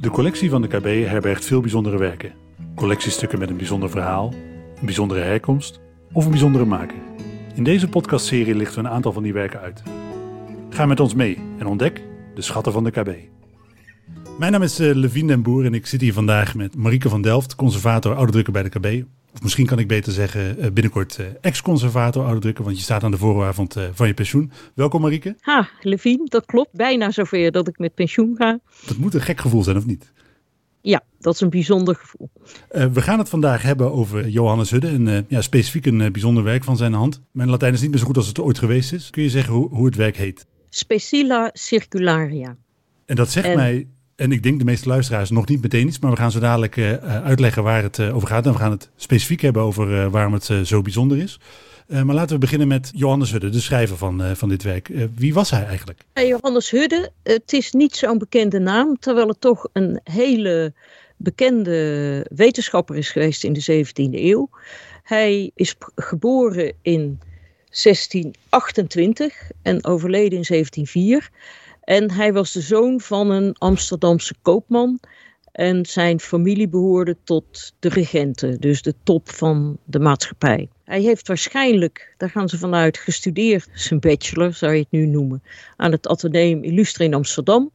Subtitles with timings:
[0.00, 2.32] De collectie van de KB herbergt veel bijzondere werken.
[2.74, 4.32] Collectiestukken met een bijzonder verhaal,
[4.80, 5.80] een bijzondere herkomst
[6.12, 6.96] of een bijzondere maker.
[7.54, 9.82] In deze podcastserie lichten we een aantal van die werken uit.
[10.70, 12.02] Ga met ons mee en ontdek
[12.34, 13.08] de schatten van de KB.
[14.38, 17.22] Mijn naam is uh, Levine den Boer en ik zit hier vandaag met Marieke van
[17.22, 19.06] Delft, conservator oude drukken bij de KB.
[19.34, 23.02] Of misschien kan ik beter zeggen uh, binnenkort uh, ex-conservator oude drukken, want je staat
[23.02, 24.52] aan de vooravond van je pensioen.
[24.74, 25.36] Welkom Marieke.
[25.40, 26.72] Ha, Levine, dat klopt.
[26.72, 28.58] Bijna zover dat ik met pensioen ga.
[28.86, 30.12] Dat moet een gek gevoel zijn, of niet?
[30.80, 32.30] Ja, dat is een bijzonder gevoel.
[32.68, 36.76] we gaan het vandaag hebben over Johannes Hudde en ja, specifiek een bijzonder werk van
[36.76, 37.20] zijn hand.
[37.32, 39.10] Mijn Latijn is niet meer zo goed als het ooit geweest is.
[39.10, 40.46] Kun je zeggen hoe, hoe het werk heet?
[40.68, 42.56] Specila circularia.
[43.06, 46.10] En dat zegt mij en ik denk de meeste luisteraars nog niet meteen iets, maar
[46.10, 46.92] we gaan zo dadelijk uh,
[47.24, 48.46] uitleggen waar het uh, over gaat.
[48.46, 51.40] En we gaan het specifiek hebben over waarom het zo bijzonder is.
[51.88, 54.90] maar laten we beginnen met Johannes Hudde, de schrijver van, van dit werk.
[55.14, 56.00] wie was hij eigenlijk?
[56.14, 60.72] Johannes Hudde, het is niet zo'n bekende naam, terwijl het toch een hele
[61.16, 64.50] bekende wetenschapper is geweest in de 17e eeuw.
[65.02, 67.20] Hij is geboren in
[67.82, 71.30] 1628 en overleden in 1704.
[71.84, 75.00] En hij was de zoon van een Amsterdamse koopman.
[75.52, 80.68] En zijn familie behoorde tot de regenten, dus de top van de maatschappij.
[80.84, 85.42] Hij heeft waarschijnlijk, daar gaan ze vanuit, gestudeerd, zijn bachelor zou je het nu noemen,
[85.76, 87.70] aan het Atheneum Illustre in Amsterdam.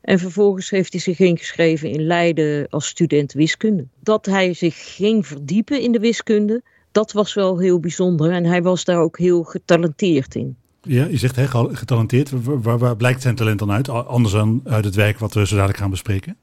[0.00, 3.86] En vervolgens heeft hij zich ingeschreven in Leiden als student wiskunde.
[4.00, 6.62] Dat hij zich ging verdiepen in de wiskunde,
[6.92, 8.30] dat was wel heel bijzonder.
[8.30, 10.56] En hij was daar ook heel getalenteerd in.
[10.84, 12.30] Ja, je zegt hè, getalenteerd.
[12.44, 13.88] Waar, waar, blijkt zijn talent dan uit?
[13.88, 16.36] Anders dan uit het werk wat we zo dadelijk gaan bespreken?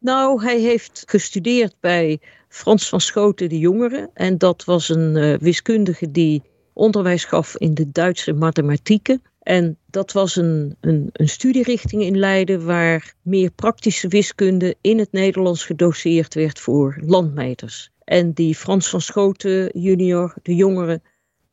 [0.00, 4.10] Nou, hij heeft gestudeerd bij Frans van Schoten de Jongere.
[4.14, 9.22] En dat was een uh, wiskundige die onderwijs gaf in de Duitse mathematieken.
[9.38, 15.12] En dat was een, een, een studierichting in Leiden waar meer praktische wiskunde in het
[15.12, 17.90] Nederlands gedoseerd werd voor landmeters.
[18.04, 21.00] En die Frans van Schoten junior, de jongere,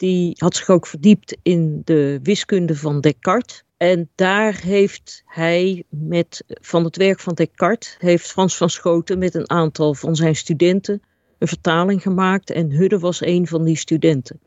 [0.06, 3.64] die had zich ook verdiept in de wiskunde van Descartes.
[3.78, 9.36] En daar heeft hij met, van het werk van Descartes, heeft Frans van Schoten met
[9.36, 11.02] een aantal van zijn studenten
[11.40, 12.52] een vertaling gemaakt.
[12.52, 14.40] En Hudde was een van die studenten.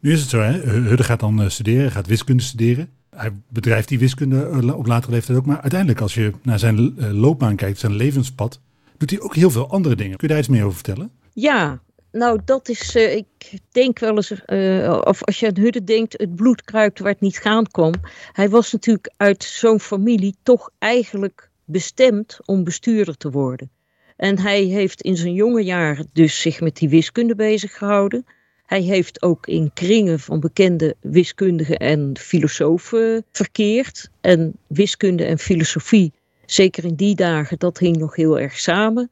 [0.00, 0.52] Nu is het zo, hè?
[0.60, 2.88] Hudde gaat dan eh, studeren, gaat wiskunde studeren.
[3.10, 5.46] Hij bedrijft die wiskunde eh, op latere leeftijd ook.
[5.46, 8.60] Maar uiteindelijk, als je naar zijn eh, loopbaan kijkt, zijn levenspad,
[8.96, 10.16] doet hij ook heel veel andere dingen.
[10.16, 11.10] Kun je daar iets meer over vertellen?
[11.32, 11.82] Ja,
[12.12, 16.12] nou, dat is, uh, ik denk wel eens, uh, of als je aan Hudde denkt,
[16.12, 17.92] het bloed kruipt waar het niet gaan kwam.
[18.32, 23.70] Hij was natuurlijk uit zo'n familie toch eigenlijk bestemd om bestuurder te worden.
[24.16, 28.26] En hij heeft in zijn jonge jaren dus zich met die wiskunde bezig gehouden.
[28.66, 34.10] Hij heeft ook in kringen van bekende wiskundigen en filosofen verkeerd.
[34.20, 36.12] En wiskunde en filosofie,
[36.46, 39.10] zeker in die dagen, dat hing nog heel erg samen.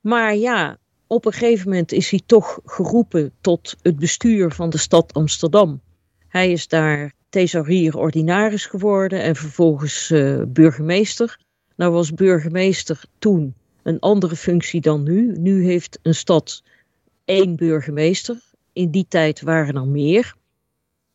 [0.00, 4.78] Maar ja, op een gegeven moment is hij toch geroepen tot het bestuur van de
[4.78, 5.80] stad Amsterdam.
[6.28, 11.40] Hij is daar thesaurier ordinaris geworden en vervolgens uh, burgemeester.
[11.76, 15.38] Nou was burgemeester toen een andere functie dan nu.
[15.38, 16.62] Nu heeft een stad
[17.24, 18.40] één burgemeester.
[18.72, 20.34] In die tijd waren er meer.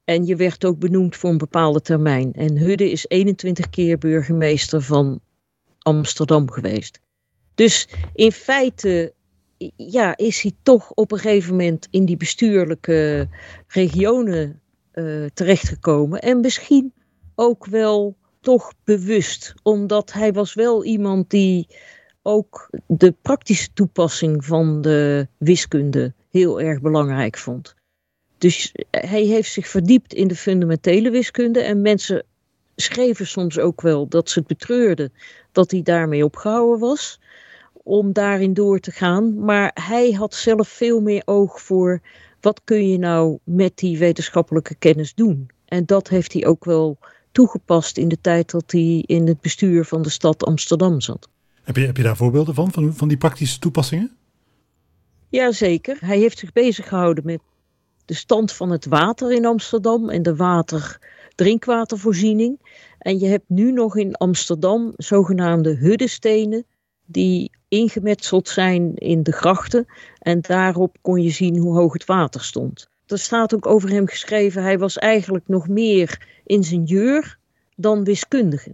[0.04, 2.34] En je werd ook benoemd voor een bepaalde termijn.
[2.34, 5.20] En Hudde is 21 keer burgemeester van
[5.80, 7.00] Amsterdam geweest.
[7.56, 9.14] Dus in feite
[9.76, 13.28] ja, is hij toch op een gegeven moment in die bestuurlijke
[13.68, 14.62] regionen
[14.94, 16.20] uh, terechtgekomen.
[16.20, 16.94] En misschien
[17.36, 21.68] ook wel toch bewust, omdat hij was wel iemand die
[22.22, 27.76] ook de praktische toepassing van de wiskunde heel erg belangrijk vond.
[28.38, 32.26] Dus hij heeft zich verdiept in de fundamentele wiskunde en mensen
[32.76, 35.14] schreven soms ook wel dat ze het betreurden
[35.52, 37.20] dat hij daarmee opgehouden was
[37.92, 39.44] om daarin door te gaan.
[39.46, 42.02] Maar hij had zelf veel meer oog voor
[42.42, 45.50] wat kun je nou met die wetenschappelijke kennis doen.
[45.66, 46.98] En dat heeft hij ook wel
[47.32, 51.30] toegepast in de tijd dat hij in het bestuur van de stad Amsterdam zat.
[51.64, 54.12] Heb je, heb je daar voorbeelden van, van, van die praktische toepassingen?
[55.30, 55.98] Jazeker.
[56.00, 57.40] Hij heeft zich bezig gehouden met
[58.06, 61.00] de stand van het water in Amsterdam en de water,
[61.36, 62.60] drinkwatervoorziening.
[62.98, 66.66] En je hebt nu nog in Amsterdam zogenaamde huddestenen
[67.12, 69.86] die ingemetseld zijn in de grachten.
[70.20, 72.90] En daarop kon je zien hoe hoog het water stond.
[73.08, 77.38] Er staat ook over hem geschreven, hij was eigenlijk nog meer ingenieur
[77.76, 78.72] dan wiskundige.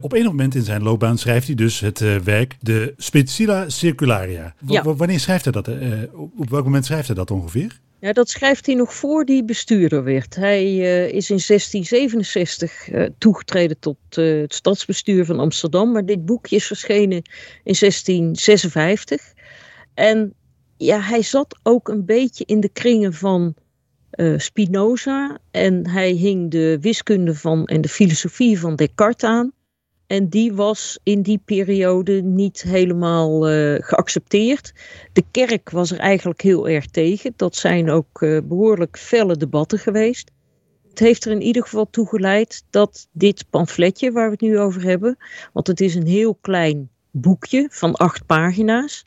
[0.00, 4.54] Op een moment in zijn loopbaan schrijft hij dus het uh, werk De Specila Circularia.
[4.60, 4.94] W ja.
[4.94, 5.68] Wanneer schrijft hij dat?
[5.68, 6.02] Uh,
[6.36, 7.80] op welk moment schrijft hij dat ongeveer?
[8.00, 10.34] Ja, dat schrijft hij nog voor hij bestuurder werd.
[10.34, 15.92] Hij uh, is in 1667 uh, toegetreden tot uh, het stadsbestuur van Amsterdam.
[15.92, 17.22] Maar dit boekje is verschenen
[17.64, 19.32] in 1656.
[19.94, 20.34] En
[20.76, 23.54] ja, hij zat ook een beetje in de kringen van
[24.36, 25.38] Spinoza.
[25.50, 29.52] En hij hing de wiskunde van en de filosofie van Descartes aan.
[30.08, 34.72] En die was in die periode niet helemaal uh, geaccepteerd.
[35.12, 37.32] De kerk was er eigenlijk heel erg tegen.
[37.36, 40.30] Dat zijn ook uh, behoorlijk felle debatten geweest.
[40.88, 44.58] Het heeft er in ieder geval toe geleid dat dit pamfletje waar we het nu
[44.58, 45.16] over hebben,
[45.52, 49.04] want het is een heel klein boekje van acht pagina's,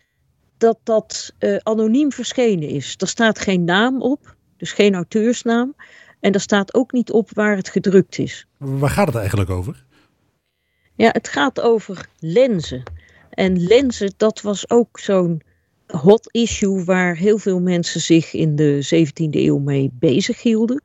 [0.58, 2.96] dat dat uh, anoniem verschenen is.
[2.98, 5.76] Er staat geen naam op, dus geen auteursnaam.
[6.20, 8.48] En er staat ook niet op waar het gedrukt is.
[8.58, 9.90] Waar gaat het eigenlijk over?
[11.02, 12.84] Ja, het gaat over lenzen.
[13.30, 15.42] En lenzen, dat was ook zo'n
[15.88, 20.84] hot issue waar heel veel mensen zich in de 17e eeuw mee bezig hielden.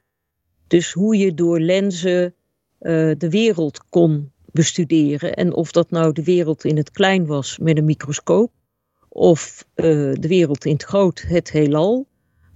[0.67, 2.35] Dus hoe je door lenzen
[2.81, 5.35] uh, de wereld kon bestuderen.
[5.35, 8.53] En of dat nou de wereld in het klein was met een microscoop,
[9.09, 9.85] of uh,
[10.21, 12.07] de wereld in het groot, het heelal.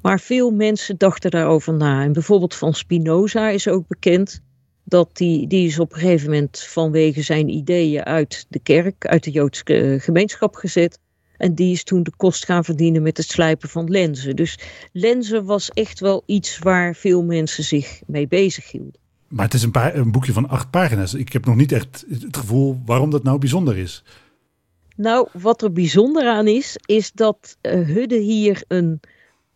[0.02, 2.02] Maar veel mensen dachten daarover na.
[2.02, 4.42] En bijvoorbeeld van Spinoza is ook bekend
[4.90, 9.24] dat die, die is op een gegeven moment vanwege zijn ideeën uit de kerk, uit
[9.24, 10.98] de Joodse eh, gemeenschap gezet.
[11.36, 14.36] En die is toen de kost gaan verdienen met het slijpen van lenzen.
[14.36, 14.58] Dus
[14.92, 19.00] lenzen was echt wel iets waar veel mensen zich mee bezig hielden.
[19.28, 21.14] Maar het is een, paar, een boekje van acht pagina's.
[21.14, 24.04] Ik heb nog niet echt het gevoel waarom dat nou bijzonder is.
[24.96, 29.00] Nou, wat er bijzonder aan is, is dat uh, Hudde hier een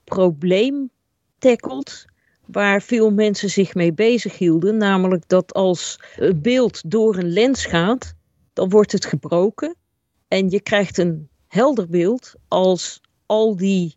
[0.04, 0.90] probleem
[1.38, 2.04] tackelt
[2.46, 4.76] waar veel mensen zich mee bezig hielden.
[4.76, 8.14] Namelijk dat als een beeld door een lens gaat,
[8.52, 9.74] dan wordt het gebroken.
[10.28, 13.96] En je krijgt een helder beeld als al die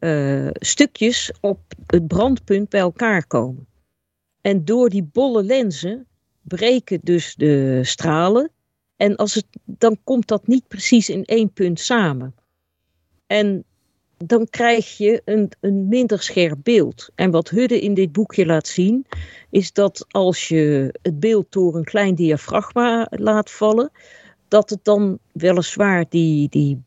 [0.00, 3.66] uh, stukjes op het brandpunt bij elkaar komen.
[4.40, 6.06] En door die bolle lenzen
[6.42, 8.50] breken dus de stralen.
[8.96, 12.34] En als het, dan komt dat niet precies in één punt samen.
[13.26, 13.64] En
[14.24, 17.10] dan krijg je een, een minder scherp beeld.
[17.14, 19.06] En wat Hudde in dit boekje laat zien,
[19.50, 23.90] is dat als je het beeld door een klein diafragma laat vallen,
[24.48, 26.82] dat het dan weliswaar die, die,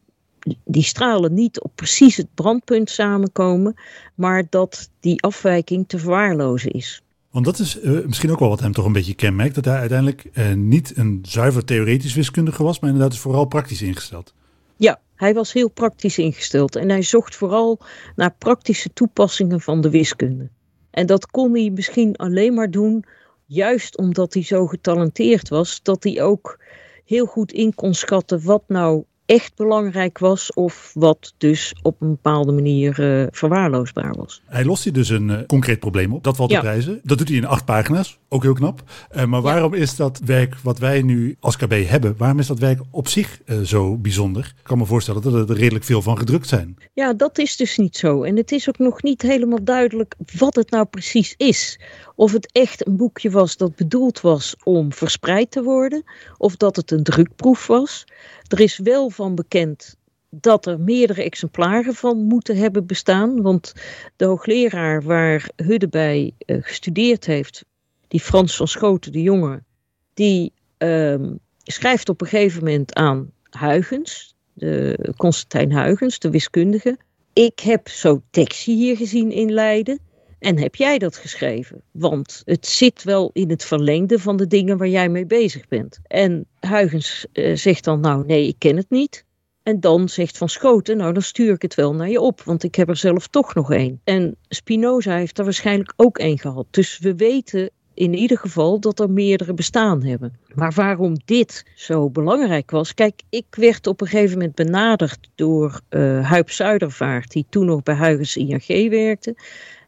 [0.63, 3.75] die stralen niet op precies het brandpunt samenkomen,
[4.15, 7.01] maar dat die afwijking te verwaarlozen is.
[7.31, 9.77] Want dat is uh, misschien ook wel wat hem toch een beetje kenmerkt, dat hij
[9.77, 14.33] uiteindelijk uh, niet een zuiver theoretisch wiskundige was, maar inderdaad is vooral praktisch ingesteld.
[14.75, 17.79] Ja, hij was heel praktisch ingesteld en hij zocht vooral
[18.15, 20.49] naar praktische toepassingen van de wiskunde.
[20.91, 23.05] En dat kon hij misschien alleen maar doen,
[23.45, 26.59] juist omdat hij zo getalenteerd was, dat hij ook
[27.05, 32.09] heel goed in kon schatten wat nou echt belangrijk was of wat dus op een
[32.09, 34.41] bepaalde manier uh, verwaarloosbaar was.
[34.45, 36.61] Hij lost hier dus een uh, concreet probleem op, dat valt te ja.
[36.61, 36.99] prijzen.
[37.03, 38.83] Dat doet hij in acht pagina's, ook heel knap.
[39.15, 42.59] Uh, maar waarom is dat werk wat wij nu als KB hebben, waarom is dat
[42.59, 44.53] werk op zich zo bijzonder?
[44.57, 46.77] Ik kan me voorstellen dat er redelijk veel van gedrukt zijn.
[46.93, 48.23] Ja, dat is dus niet zo.
[48.23, 51.79] En het is ook nog niet helemaal duidelijk wat het nou precies is.
[52.15, 56.03] Of het echt een boekje was dat bedoeld was om verspreid te worden,
[56.37, 58.05] of dat het een drukproef was.
[58.47, 59.95] Er is wel van bekend
[60.29, 63.41] dat er meerdere exemplaren van moeten hebben bestaan.
[63.41, 63.73] Want
[64.15, 67.65] de hoogleraar waar Hudde bij gestudeerd heeft,
[68.13, 69.65] die Frans van Schoten, de jongen,
[70.13, 71.15] die uh,
[71.63, 76.97] schrijft op een gegeven moment aan Huygens, de Constantijn Huygens, de wiskundige.
[77.33, 79.99] Ik heb zo tekstje hier gezien in Leiden.
[80.39, 81.81] En heb jij dat geschreven?
[81.91, 85.99] Want het zit wel in het verlengde van de dingen waar jij mee bezig bent.
[86.03, 89.25] En Huygens uh, zegt dan, nou nee, ik ken het niet.
[89.63, 92.63] En dan zegt Van Schoten, nou dan stuur ik het wel naar je op, want
[92.63, 94.01] ik heb er zelf toch nog één.
[94.03, 96.65] En Spinoza heeft er waarschijnlijk ook één gehad.
[96.69, 100.37] Dus we weten in ieder geval dat er meerdere bestaan hebben.
[100.53, 105.81] Maar waarom dit zo belangrijk was, kijk, ik werd op een gegeven moment benaderd door
[105.89, 109.35] uh, Huip Zuidervaart, die toen nog bij Huygens ING werkte.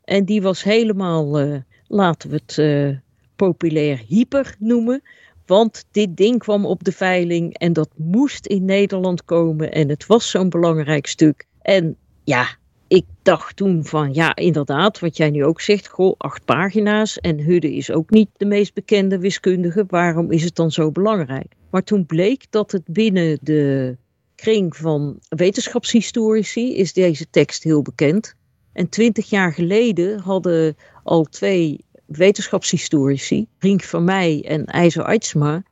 [0.04, 1.58] En die was helemaal, uh,
[1.88, 2.98] laten we het uh,
[3.36, 5.02] populair, hyper noemen.
[5.46, 9.72] Want dit ding kwam op de veiling en dat moest in Nederland komen.
[9.72, 11.46] En het was zo'n belangrijk stuk.
[11.62, 12.48] En ja,
[12.88, 17.20] ik dacht toen van ja, inderdaad, wat jij nu ook zegt, goh, acht pagina's.
[17.20, 19.86] En Hudde is ook niet de meest bekende wiskundige.
[19.88, 21.54] Waarom is het dan zo belangrijk?
[21.70, 23.98] Maar toen bleek dat het binnen de
[24.36, 28.36] kring van wetenschapshistorici is deze tekst heel bekend.
[28.74, 35.64] En twintig jaar geleden hadden al twee wetenschapshistorici, Rink van Meij en IJzer Aitsma,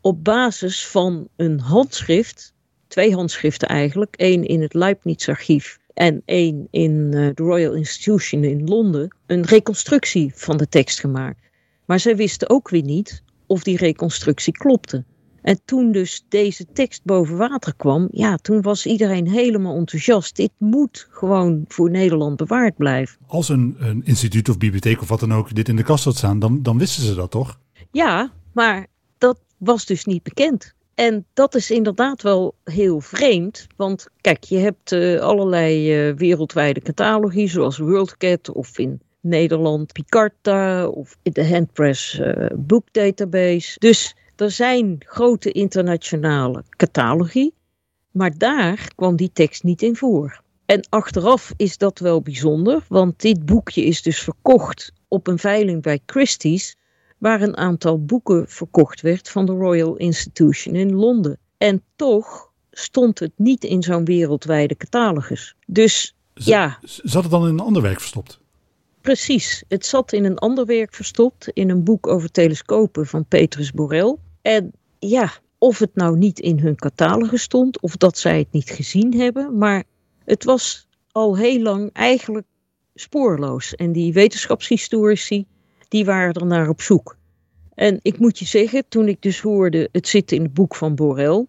[0.00, 2.54] op basis van een handschrift,
[2.88, 9.16] twee handschriften eigenlijk, één in het Leibniz-archief en één in de Royal Institution in Londen
[9.26, 11.40] een reconstructie van de tekst gemaakt.
[11.86, 15.04] Maar zij wisten ook weer niet of die reconstructie klopte.
[15.42, 20.36] En toen dus deze tekst boven water kwam, ja, toen was iedereen helemaal enthousiast.
[20.36, 23.18] Dit moet gewoon voor Nederland bewaard blijven.
[23.26, 26.16] Als een, een instituut of bibliotheek of wat dan ook dit in de kast had
[26.16, 27.58] staan, dan, dan wisten ze dat toch?
[27.90, 28.86] Ja, maar
[29.18, 30.74] dat was dus niet bekend.
[31.00, 36.80] En dat is inderdaad wel heel vreemd, want kijk, je hebt uh, allerlei uh, wereldwijde
[36.80, 43.78] catalogie, zoals WorldCat of in Nederland Picarta of de Handpress uh, Book Database.
[43.78, 47.54] Dus er zijn grote internationale catalogie,
[48.10, 50.42] maar daar kwam die tekst niet in voor.
[50.66, 55.82] En achteraf is dat wel bijzonder, want dit boekje is dus verkocht op een veiling
[55.82, 56.76] bij Christie's,
[57.20, 61.38] waar een aantal boeken verkocht werd van de Royal Institution in Londen.
[61.58, 65.54] En toch stond het niet in zo'n wereldwijde catalogus.
[65.66, 66.78] Dus ja.
[66.82, 68.40] Zat het dan in een ander werk verstopt?
[69.00, 73.72] Precies, het zat in een ander werk verstopt, in een boek over telescopen van Petrus
[73.72, 74.18] Borel.
[74.42, 78.70] En ja, of het nou niet in hun catalogus stond, of dat zij het niet
[78.70, 79.84] gezien hebben, maar
[80.24, 82.46] het was al heel lang eigenlijk
[82.94, 83.74] spoorloos.
[83.74, 85.46] En die wetenschapshistorici,
[85.90, 87.16] die waren er naar op zoek.
[87.74, 90.94] En ik moet je zeggen, toen ik dus hoorde, het zit in het boek van
[90.94, 91.48] Borel,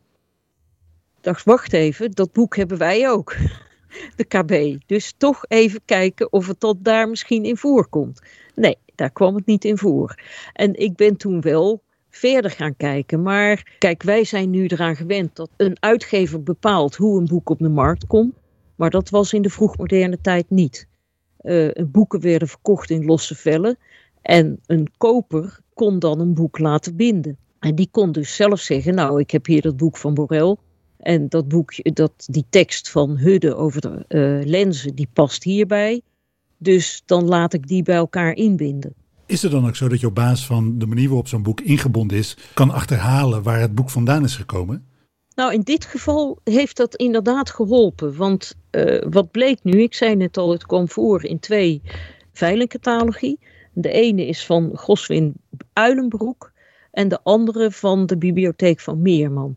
[1.21, 3.35] dacht, wacht even, dat boek hebben wij ook.
[4.15, 4.81] De KB.
[4.85, 8.21] Dus toch even kijken of het tot daar misschien in voorkomt.
[8.55, 10.15] Nee, daar kwam het niet in voor.
[10.53, 13.21] En ik ben toen wel verder gaan kijken.
[13.21, 17.59] Maar kijk, wij zijn nu eraan gewend dat een uitgever bepaalt hoe een boek op
[17.59, 18.33] de markt komt.
[18.75, 20.87] Maar dat was in de vroegmoderne tijd niet.
[21.41, 23.77] Uh, boeken werden verkocht in losse vellen.
[24.21, 27.37] En een koper kon dan een boek laten binden.
[27.59, 30.59] En die kon dus zelf zeggen: Nou, ik heb hier dat boek van Borel.
[30.97, 36.01] En dat boekje, dat, die tekst van Hudde over de uh, lenzen, die past hierbij.
[36.57, 38.93] Dus dan laat ik die bij elkaar inbinden.
[39.25, 41.61] Is het dan ook zo dat je op basis van de manier waarop zo'n boek
[41.61, 44.85] ingebonden is, kan achterhalen waar het boek vandaan is gekomen?
[45.35, 48.15] Nou, in dit geval heeft dat inderdaad geholpen.
[48.15, 51.81] Want uh, wat bleek nu, ik zei net al, het kwam voor in twee
[52.33, 53.39] veilingcatalogie.
[53.73, 55.33] De ene is van Goswin
[55.73, 56.51] Uilenbroek
[56.91, 59.55] en de andere van de bibliotheek van Meerman.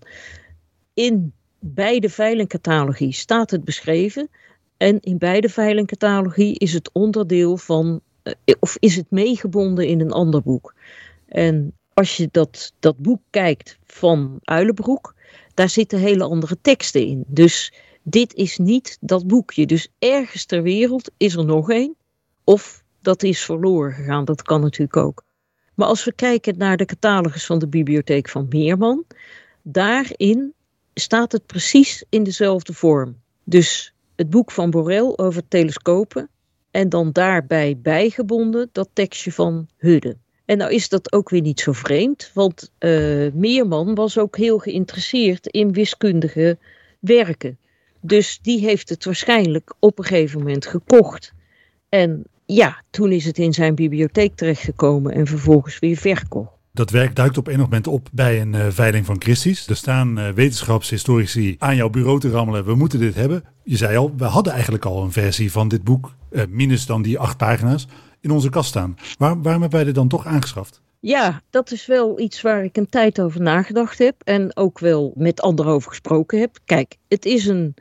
[0.95, 4.29] In beide veilingcatalogie staat het beschreven.
[4.77, 10.13] En in beide veilingcatalogie is het onderdeel van eh, of is het meegebonden in een
[10.13, 10.75] ander boek?
[11.27, 15.15] En als je dat, dat boek kijkt van Uilenbroek,
[15.55, 17.25] daar zitten hele andere teksten in.
[17.27, 19.67] Dus dit is niet dat boekje.
[19.67, 21.95] Dus ergens ter wereld is er nog één.
[22.45, 25.25] Of dat is verloren gegaan, dat kan natuurlijk ook.
[25.75, 29.05] Maar als we kijken naar de catalogus van de bibliotheek van Meerman,
[29.63, 30.55] daarin
[30.95, 33.21] staat het precies in dezelfde vorm.
[33.45, 36.29] Dus het boek van Borel over telescopen
[36.71, 40.17] en dan daarbij bijgebonden dat tekstje van Hudde.
[40.45, 44.59] En nou is dat ook weer niet zo vreemd, want uh, Meerman was ook heel
[44.59, 46.59] geïnteresseerd in wiskundige
[46.99, 47.59] werken.
[48.01, 51.33] Dus die heeft het waarschijnlijk op een gegeven moment gekocht.
[51.89, 56.53] En ja, toen is het in zijn bibliotheek terechtgekomen en vervolgens weer verkocht.
[56.73, 59.69] Dat werk duikt op een moment op bij een uh, veiling van Christie's.
[59.69, 62.65] Er staan uh, wetenschapshistorici aan jouw bureau te rammelen.
[62.65, 63.45] We moeten dit hebben.
[63.63, 67.03] Je zei al, we hadden eigenlijk al een versie van dit boek, uh, minus dan
[67.03, 67.87] die acht pagina's,
[68.21, 68.97] in onze kast staan.
[69.19, 70.83] Waar, waarom hebben wij dit dan toch aangeschaft?
[71.01, 75.13] Ja, dat is wel iets waar ik een tijd over nagedacht heb en ook wel
[75.17, 76.59] met anderen over gesproken heb.
[76.65, 77.75] Kijk, het is een,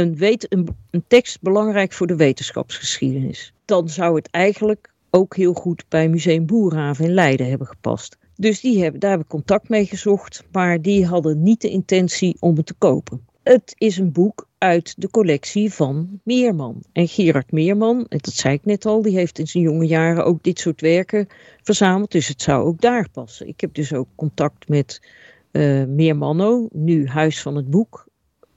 [0.00, 3.52] een, een, een tekst belangrijk voor de wetenschapsgeschiedenis.
[3.64, 8.16] Dan zou het eigenlijk ook heel goed bij Museum Boerhaven in Leiden hebben gepast.
[8.36, 12.36] Dus die hebben, daar hebben we contact mee gezocht, maar die hadden niet de intentie
[12.38, 13.24] om het te kopen.
[13.42, 16.82] Het is een boek uit de collectie van Meerman.
[16.92, 20.42] En Gerard Meerman, dat zei ik net al, die heeft in zijn jonge jaren ook
[20.42, 21.28] dit soort werken
[21.62, 22.10] verzameld.
[22.10, 23.48] Dus het zou ook daar passen.
[23.48, 25.02] Ik heb dus ook contact met
[25.52, 28.08] uh, Meermanno, nu Huis van het Boek,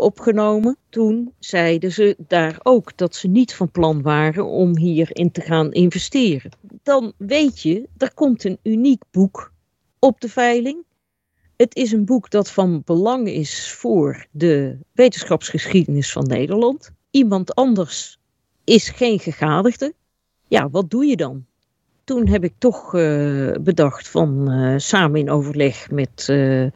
[0.03, 0.77] opgenomen.
[0.89, 5.71] Toen zeiden ze daar ook dat ze niet van plan waren om hierin te gaan
[5.71, 6.51] investeren.
[6.83, 9.51] Dan weet je, er komt een uniek boek
[9.99, 10.83] op de veiling.
[11.55, 16.91] Het is een boek dat van belang is voor de wetenschapsgeschiedenis van Nederland.
[17.11, 18.19] Iemand anders
[18.63, 19.93] is geen gegadigde.
[20.47, 21.45] Ja, wat doe je dan?
[22.03, 26.67] Toen heb ik toch uh, bedacht van uh, samen in overleg met uh,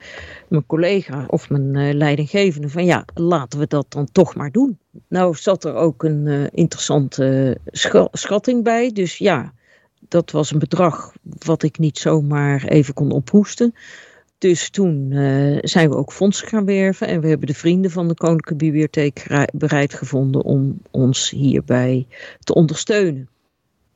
[0.48, 4.78] mijn collega of mijn leidinggevende van ja, laten we dat dan toch maar doen.
[5.08, 7.58] Nou zat er ook een interessante
[8.12, 9.54] schatting bij, dus ja,
[10.08, 11.14] dat was een bedrag
[11.46, 13.76] wat ik niet zomaar even kon ophoesten.
[14.38, 15.10] Dus toen
[15.62, 19.48] zijn we ook fondsen gaan werven en we hebben de vrienden van de Koninklijke Bibliotheek
[19.54, 22.08] bereid gevonden om ons hierbij
[22.40, 23.30] te ondersteunen.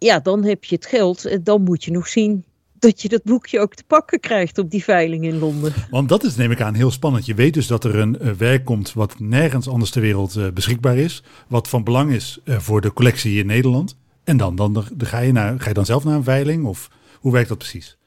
[0.03, 2.45] Ja, dan heb je het geld en dan moet je nog zien
[2.79, 5.73] dat je dat boekje ook te pakken krijgt op die veiling in Londen.
[5.89, 7.25] Want dat is, neem ik aan, heel spannend.
[7.25, 10.97] Je weet dus dat er een werk komt wat nergens anders ter wereld uh, beschikbaar
[10.97, 11.23] is.
[11.47, 13.97] Wat van belang is uh, voor de collectie in Nederland.
[14.23, 16.65] En dan, dan, dan, ga, je naar, ga je dan zelf naar een veiling?
[16.65, 16.89] Of
[17.19, 17.97] hoe werkt dat precies?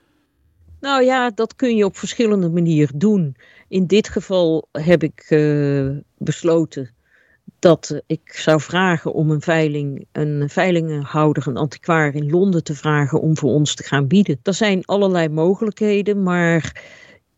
[0.80, 3.36] Nou ja, dat kun je op verschillende manieren doen.
[3.68, 5.26] In dit geval heb ik
[6.18, 6.90] besloten
[7.64, 13.20] dat ik zou vragen om een veiling, een veilingenhouder, een antiquaar in Londen te vragen
[13.20, 14.38] om voor ons te gaan bieden.
[14.42, 16.82] Er zijn allerlei mogelijkheden, maar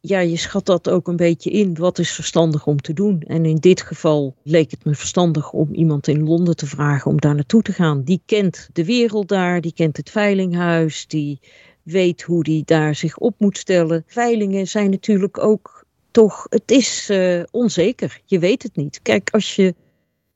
[0.00, 1.74] ja, je schat dat ook een beetje in.
[1.74, 3.20] Wat is verstandig om te doen?
[3.20, 7.20] En in dit geval leek het me verstandig om iemand in Londen te vragen om
[7.20, 8.02] daar naartoe te gaan.
[8.02, 11.40] Die kent de wereld daar, die kent het veilinghuis, die
[11.82, 14.04] weet hoe die daar zich op moet stellen.
[14.06, 18.20] Veilingen zijn natuurlijk ook toch, het is uh, onzeker.
[18.24, 19.00] Je weet het niet.
[19.02, 19.74] Kijk, als je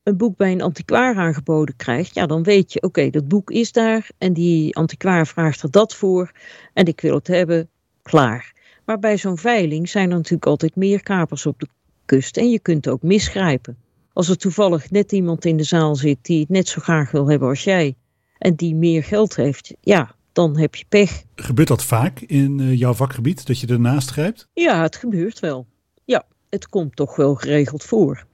[0.03, 3.73] een boek bij een antiquaar aangeboden krijgt, ja, dan weet je, oké, dat boek is
[3.73, 6.33] daar en die antiquaar vraagt er dat voor
[6.73, 7.69] en ik wil het hebben,
[8.03, 8.53] klaar.
[8.85, 11.67] Maar bij zo'n veiling zijn er natuurlijk altijd meer kapers op de
[12.05, 13.77] kust en je kunt ook misgrijpen.
[14.13, 17.29] Als er toevallig net iemand in de zaal zit die het net zo graag wil
[17.29, 17.97] hebben als jij
[18.39, 21.23] en die meer geld heeft, ja, dan heb je pech.
[21.35, 24.49] Gebeurt dat vaak in eh, jouw vakgebied, dat je ernaast grijpt?
[24.53, 25.67] Ja, het gebeurt wel.
[26.05, 28.27] Ja, het komt toch wel geregeld voor.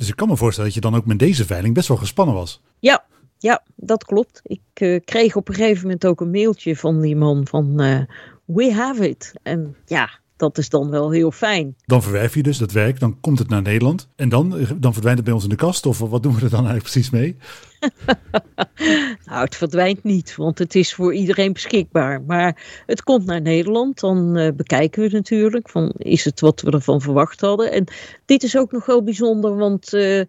[0.00, 2.34] Dus ik kan me voorstellen dat je dan ook met deze veiling best wel gespannen
[2.34, 2.60] was.
[2.78, 3.04] Ja,
[3.38, 4.40] ja dat klopt.
[4.44, 8.00] Ik uh, kreeg op een gegeven moment ook een mailtje van die man van uh,
[8.44, 9.32] we have it.
[9.42, 11.76] En ja, dat is dan wel heel fijn.
[11.86, 14.08] Dan verwerf je dus dat werk, dan komt het naar Nederland.
[14.16, 15.86] En dan, dan verdwijnt het bij ons in de kast?
[15.86, 17.36] Of wat doen we er dan eigenlijk precies mee?
[19.26, 22.22] nou, het verdwijnt niet, want het is voor iedereen beschikbaar.
[22.22, 25.68] Maar het komt naar Nederland, dan uh, bekijken we het natuurlijk.
[25.68, 27.72] Van, is het wat we ervan verwacht hadden?
[27.72, 27.84] En
[28.24, 29.94] dit is ook nog wel bijzonder, want...
[29.94, 30.22] Uh,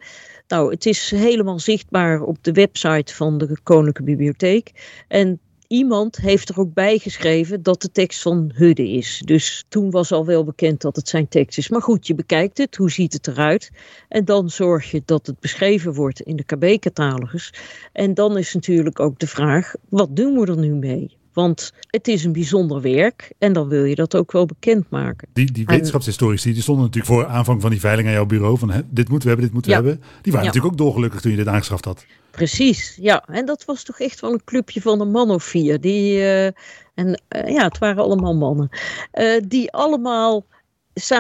[0.48, 4.72] nou, het is helemaal zichtbaar op de website van de Koninklijke Bibliotheek.
[5.08, 5.40] En
[5.72, 9.22] iemand heeft er ook bij geschreven dat de tekst van Hudde is.
[9.26, 11.70] Dus toen was al wel bekend dat het zijn tekst is.
[11.70, 13.72] Maar goed, je bekijkt het, hoe ziet het eruit?
[14.08, 17.54] En dan zorg je dat het beschreven wordt in de KB-catalogus.
[17.94, 21.18] En dan is natuurlijk ook de vraag, wat doen we er nu mee?
[21.34, 25.28] Want het is een bijzonder werk en dan wil je dat ook wel bekendmaken.
[25.34, 28.58] Die, die wetenschapshistorici die stonden natuurlijk voor aanvang van die veiling aan jouw bureau.
[28.58, 30.04] Van hè, dit moeten we hebben, dit moeten we hebben.
[30.22, 32.06] Die waren natuurlijk ook dolgelukkig toen je dit aangeschaft had.
[32.32, 33.26] Precies, ja.
[33.28, 35.82] En dat was toch echt wel een clubje van een man of vier.
[35.82, 36.56] Die, uh, en
[36.96, 38.70] uh, ja, het waren allemaal mannen.
[39.14, 40.46] Uh, die allemaal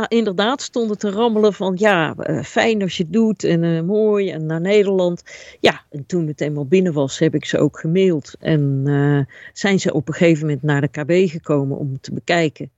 [0.07, 4.61] inderdaad stonden te rammelen van ja, fijn als je het doet en mooi en naar
[4.61, 5.23] Nederland.
[5.59, 8.35] Ja, en toen het eenmaal binnen was, heb ik ze ook gemaild.
[8.39, 12.71] En zijn ze op een gegeven moment naar de KB gekomen om te bekijken.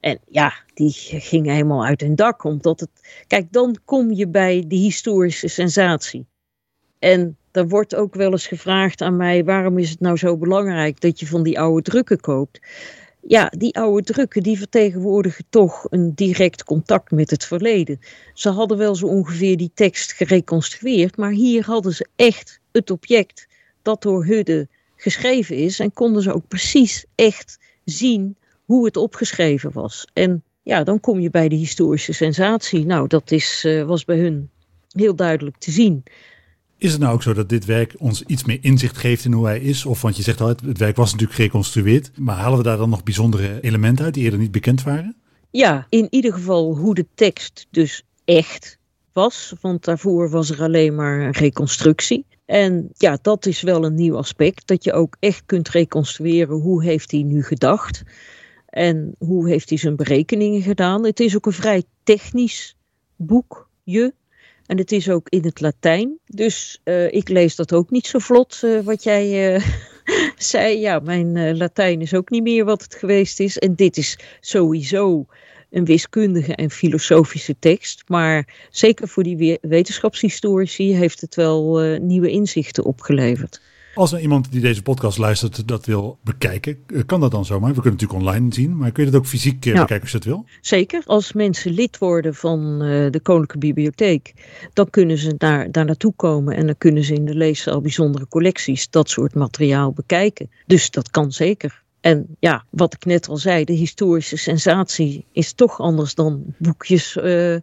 [0.00, 2.90] En ja, die gingen helemaal uit hun dak, omdat het...
[3.26, 6.26] Kijk, dan kom je bij die historische sensatie.
[7.04, 11.00] En er wordt ook wel eens gevraagd aan mij: waarom is het nou zo belangrijk
[11.00, 12.60] dat je van die oude drukken koopt?
[13.26, 18.00] Ja, die oude drukken die vertegenwoordigen toch een direct contact met het verleden.
[18.34, 23.48] Ze hadden wel zo ongeveer die tekst gereconstrueerd, maar hier hadden ze echt het object
[23.82, 29.72] dat door Hudde geschreven is en konden ze ook precies echt zien hoe het opgeschreven
[29.72, 30.06] was.
[30.12, 32.86] En ja, dan kom je bij de historische sensatie.
[32.86, 34.50] Nou, dat is, uh, was bij hun
[34.88, 36.04] heel duidelijk te zien.
[36.84, 39.46] Is het nou ook zo dat dit werk ons iets meer inzicht geeft in hoe
[39.46, 39.86] hij is?
[39.86, 42.10] Of want je zegt al, het, werk was natuurlijk gereconstrueerd.
[42.18, 45.16] Maar halen we daar dan nog bijzondere elementen uit die eerder niet bekend waren?
[45.50, 48.78] Ja, in ieder geval hoe de tekst dus echt
[49.12, 49.54] was.
[49.60, 52.26] Want daarvoor was er alleen maar een reconstructie.
[52.44, 54.66] En ja, dat is wel een nieuw aspect.
[54.66, 58.02] Dat je ook echt kunt reconstrueren hoe heeft hij nu gedacht.
[58.66, 61.04] En hoe heeft hij zijn berekeningen gedaan.
[61.04, 62.76] Het is ook een vrij technisch
[63.16, 64.14] boekje.
[64.66, 66.18] En het is ook in het Latijn.
[66.26, 69.68] Dus uh, ik lees dat ook niet zo vlot, uh, wat jij uh,
[70.36, 70.80] zei.
[70.80, 73.58] Ja, mijn Latijn is ook niet meer wat het geweest is.
[73.58, 75.26] En dit is sowieso
[75.70, 78.02] een wiskundige en filosofische tekst.
[78.06, 83.60] Maar zeker voor die wetenschapshistorici heeft het wel nieuwe inzichten opgeleverd.
[83.94, 87.74] Als er iemand die deze podcast luistert dat wil bekijken, eh, kan dat dan zomaar?
[87.74, 90.10] We kunnen het natuurlijk online zien, maar kun je dat ook fysiek eh, bekijken als
[90.10, 90.44] je dat wil?
[90.60, 91.02] Zeker.
[91.06, 94.34] Als mensen lid worden van uh, de Koninklijke Bibliotheek,
[94.72, 98.28] dan kunnen ze daar, daar naartoe komen en dan kunnen ze in de leeszaal bijzondere
[98.28, 100.50] collecties dat soort materiaal bekijken.
[100.66, 101.83] Dus dat kan zeker.
[102.04, 107.16] En ja, wat ik net al zei, de historische sensatie is toch anders dan boekjes
[107.16, 107.56] uh,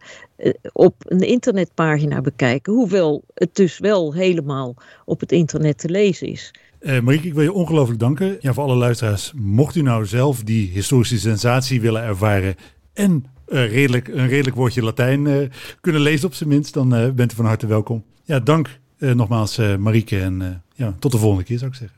[0.72, 2.74] op een internetpagina bekijken.
[2.74, 4.76] Hoewel het dus wel helemaal
[5.06, 6.54] op het internet te lezen is.
[6.80, 8.38] Uh, Marieke, ik wil je ongelooflijk danken.
[8.40, 12.56] Ja, voor alle luisteraars, mocht u nou zelf die historische sensatie willen ervaren
[12.94, 15.52] en redelijk, een redelijk woordje Latijn
[15.82, 18.04] kunnen lezen op zijn minst, dan bent u van harte welkom.
[18.24, 21.98] Ja, dank nogmaals Marieke en ja, tot de volgende keer zou ik zeggen.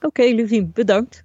[0.00, 1.24] Oké, okay, bedankt.